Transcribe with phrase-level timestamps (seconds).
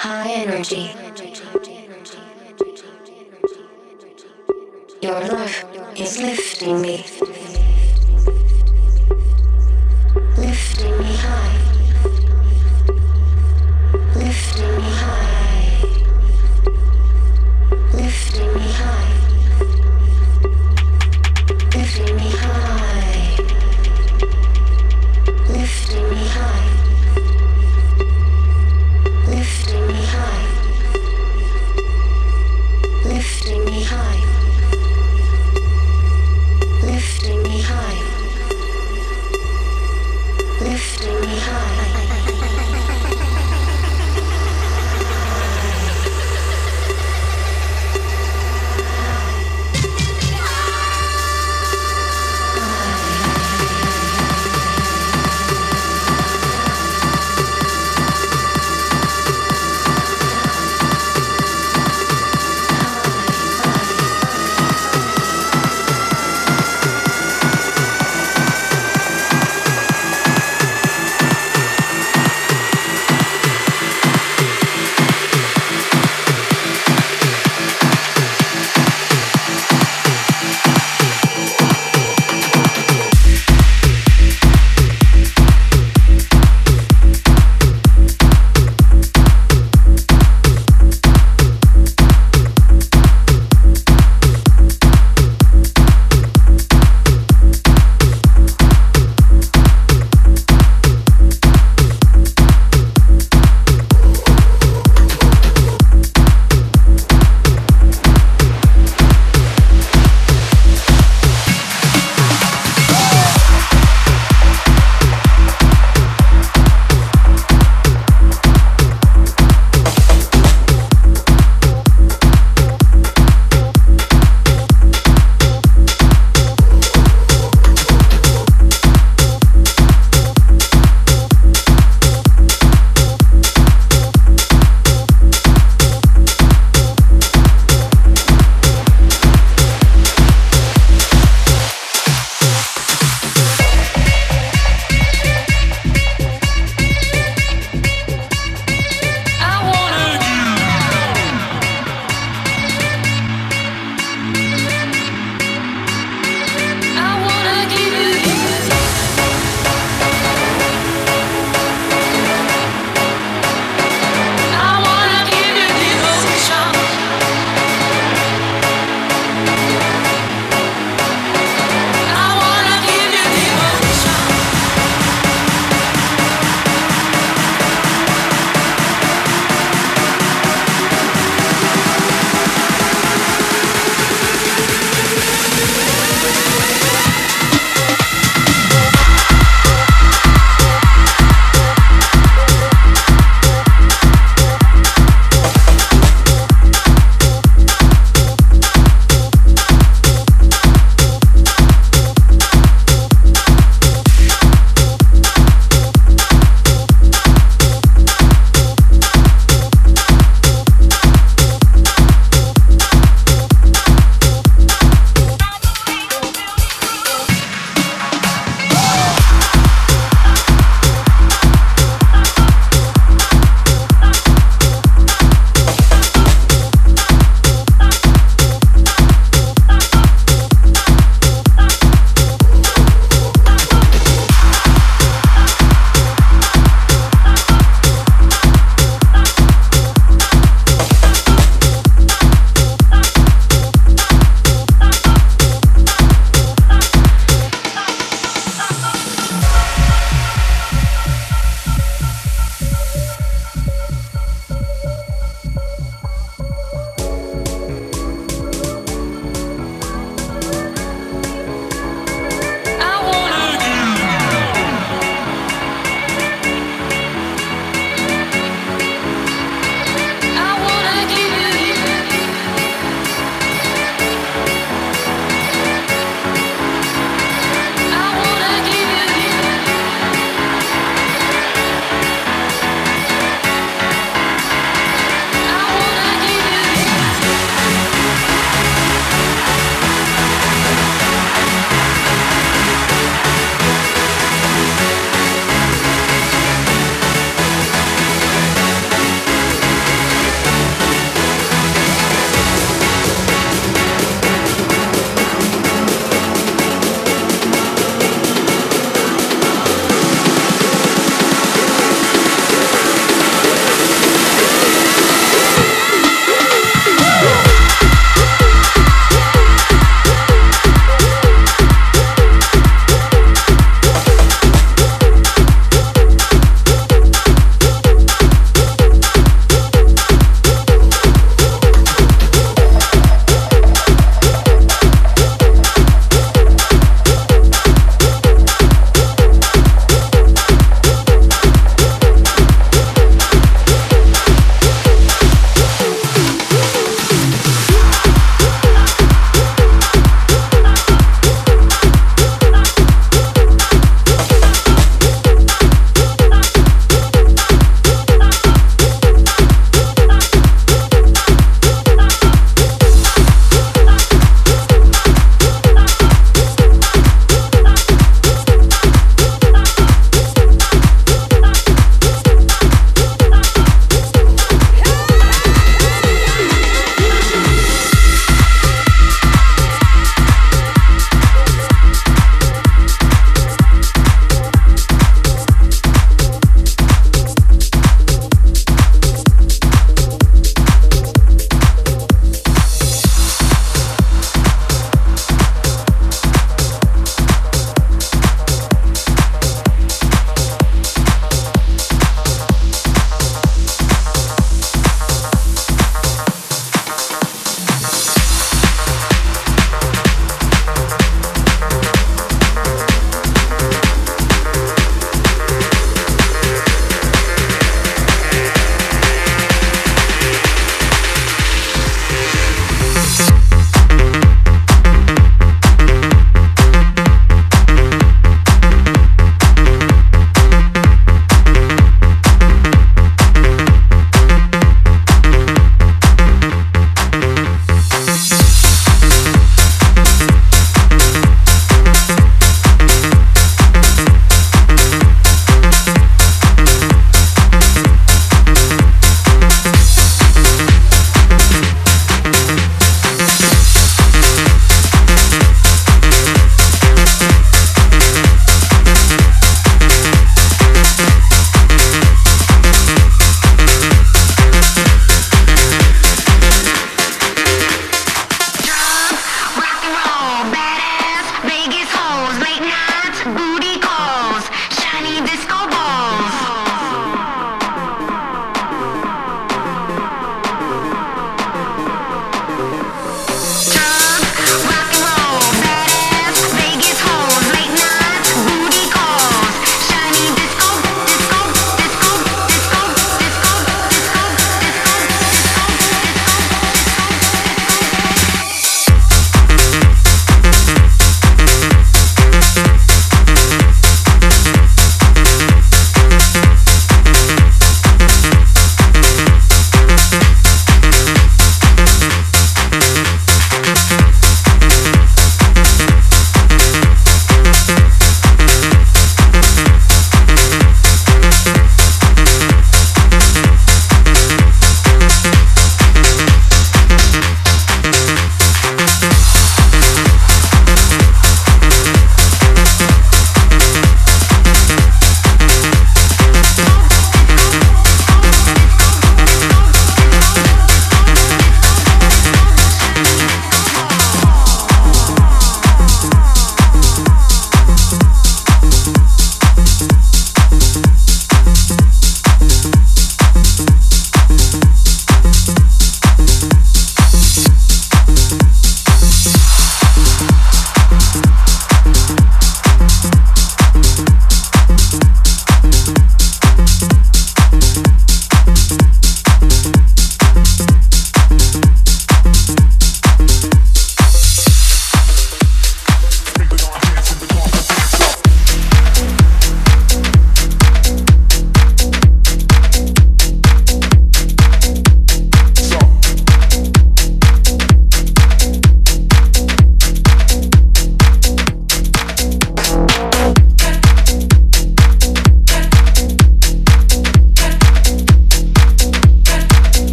[0.00, 0.92] High energy.
[5.02, 5.64] Your love
[5.96, 7.04] is lifting me.
[10.36, 11.47] Lifting me high.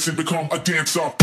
[0.00, 1.19] dance and become a dancer.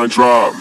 [0.00, 0.59] I drive.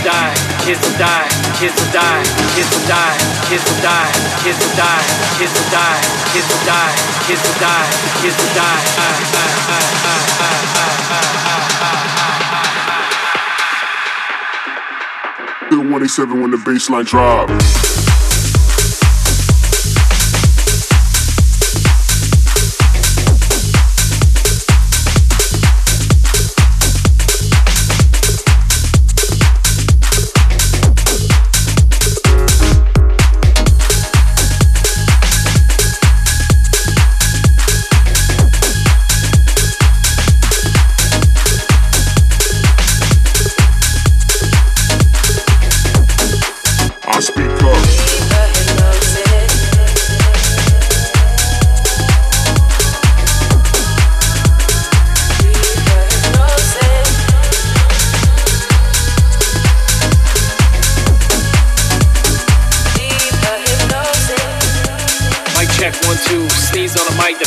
[0.00, 1.28] will die, kids will die,
[1.58, 2.22] kids will die,
[2.54, 3.16] kids will die,
[3.48, 4.08] kids will die,
[4.40, 5.02] kids will die,
[5.36, 6.00] kids will die,
[6.32, 6.90] kids will die,
[7.26, 7.86] kids will die,
[8.22, 8.80] kids will die.
[15.92, 17.99] One eight seven when the bassline drop.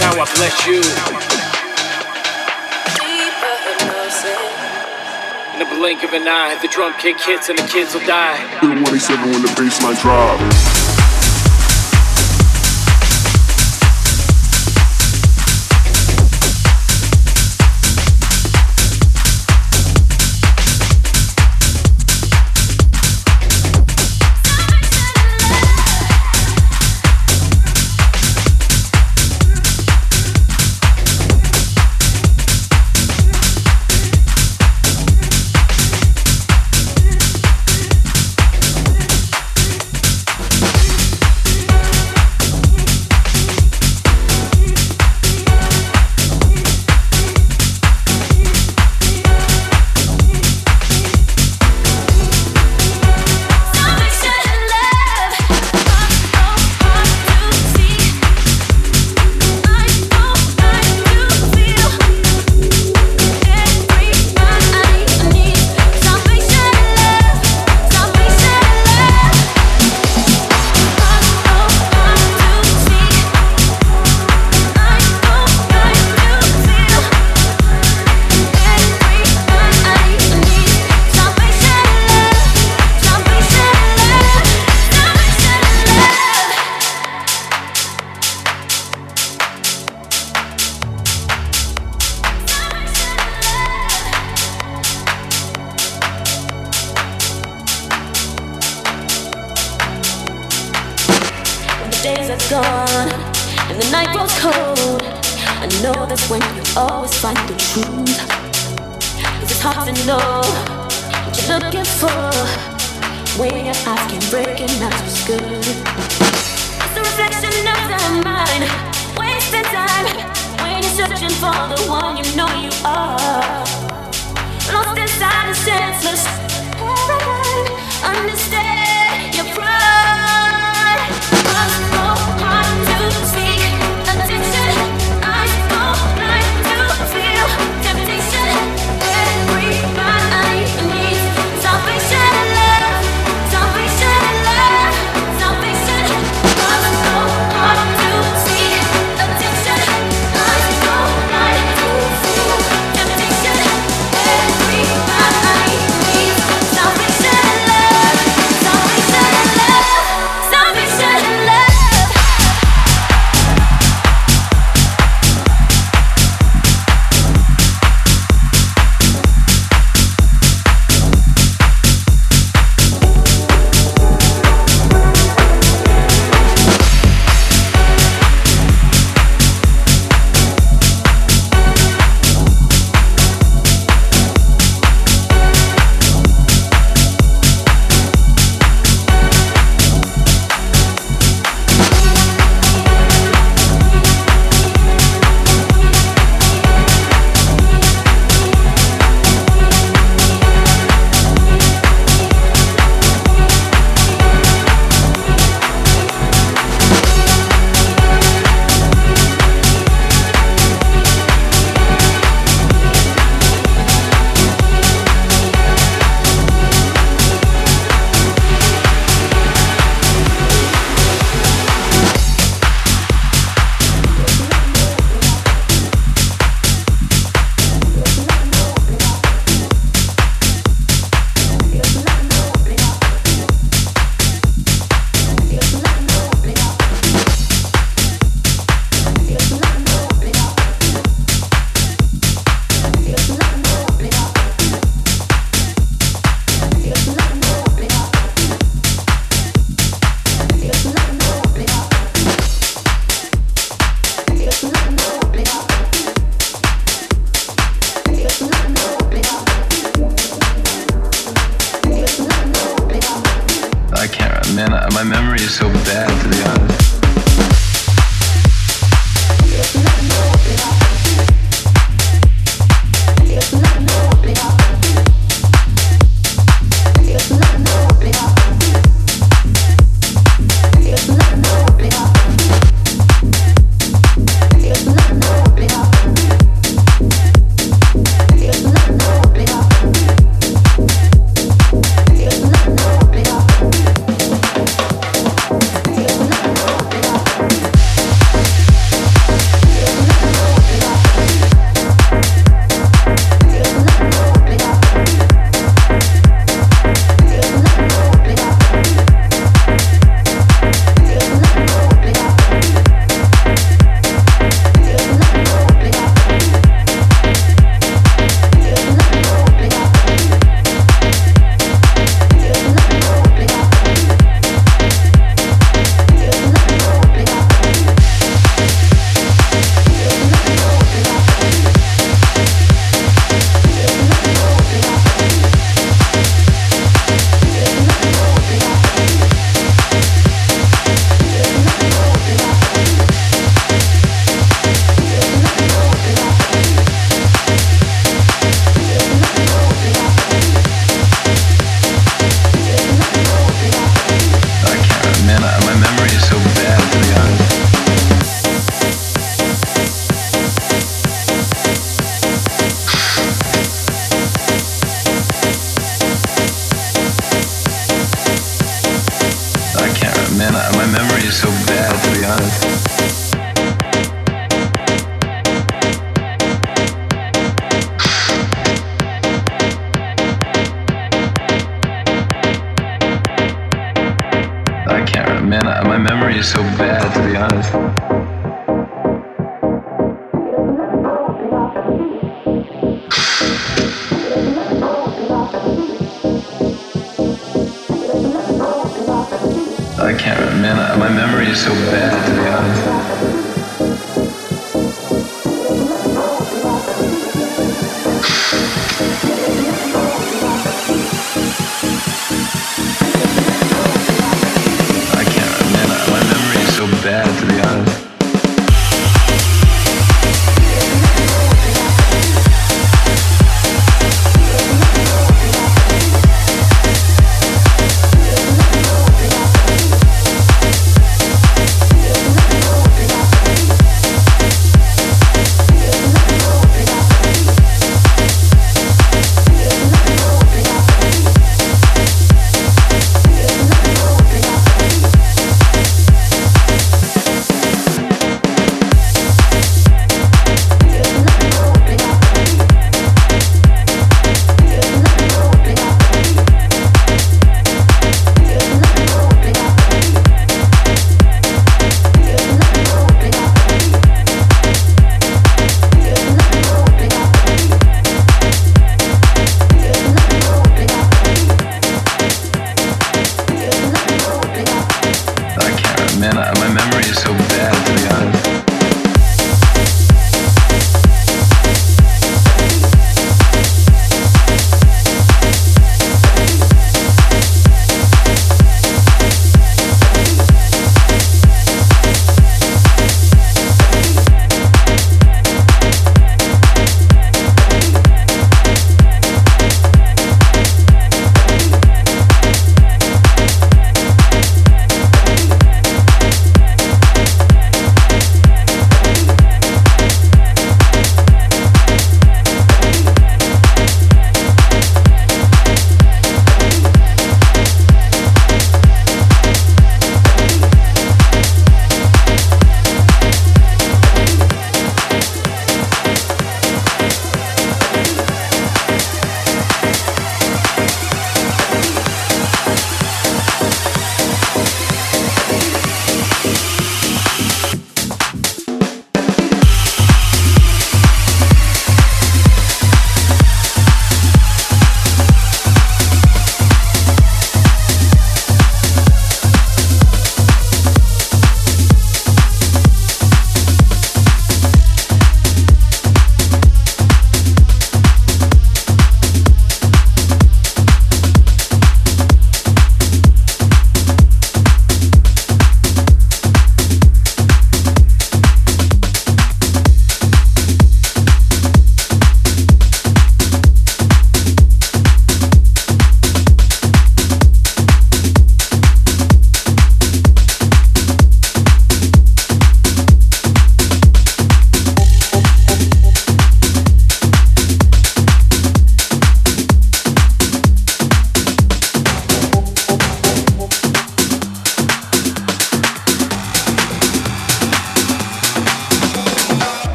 [0.00, 0.82] How I bless you.
[5.52, 8.36] In the blink of an eye, the drum kick hits and the kids will die.
[8.60, 10.73] Feel 187 when the bassline drop.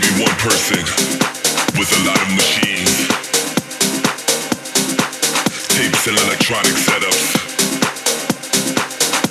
[0.00, 0.78] Maybe one person
[1.74, 3.08] with a lot of machines,
[5.74, 7.34] tapes and electronic setups,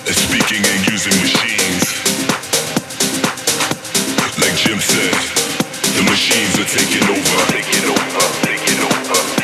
[0.07, 1.86] and speaking and using machines.
[4.41, 5.15] Like Jim said,
[5.95, 7.51] the machines are taking over.
[7.51, 8.20] Taking over.
[8.43, 9.36] Taking over.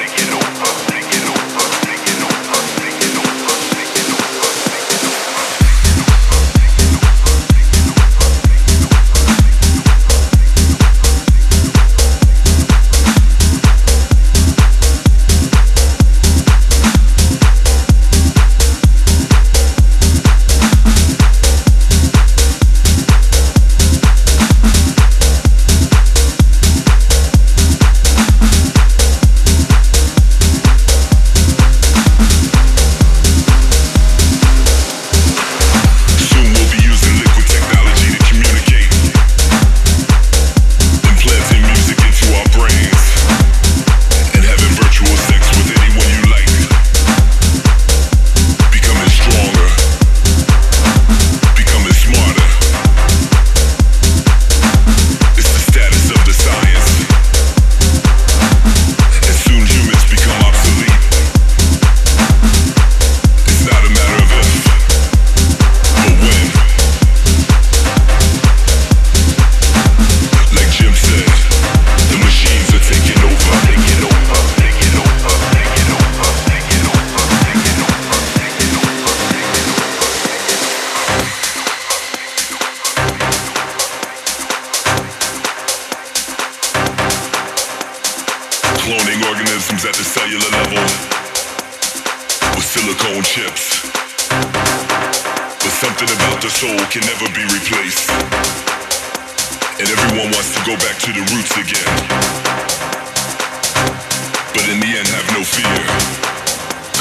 [104.54, 105.82] But in the end, have no fear.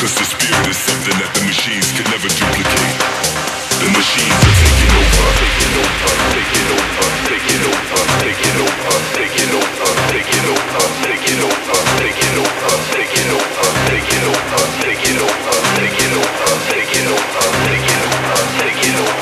[0.01, 2.97] Cause the spirit is something that the machines can never duplicate.
[3.77, 10.01] The machines are taking over, taking over, taking over, taking over, taking over, taking over,
[10.17, 17.07] taking over, taking over, taking over, taking over, taking over, taking over, taking over, taking
[17.13, 19.22] over, taking over, taking over,